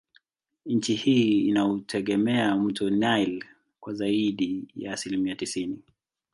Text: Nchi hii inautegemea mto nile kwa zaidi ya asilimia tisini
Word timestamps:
Nchi 0.65 0.95
hii 0.95 1.47
inautegemea 1.47 2.55
mto 2.57 2.89
nile 2.89 3.43
kwa 3.79 3.93
zaidi 3.93 4.67
ya 4.75 4.93
asilimia 4.93 5.35
tisini 5.35 5.79